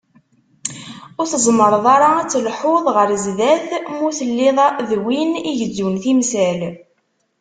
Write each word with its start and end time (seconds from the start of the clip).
Ur 1.19 1.27
tezmireḍ 1.31 1.85
ara 1.95 2.09
ad 2.21 2.27
telḥuḍ 2.31 2.85
ɣer 2.95 3.09
sdat, 3.25 3.67
ma 3.95 4.01
ur 4.07 4.11
telliḍ 4.19 4.59
d 4.89 4.91
win 5.03 5.31
igezzun 5.51 5.95
timsal. 6.03 6.61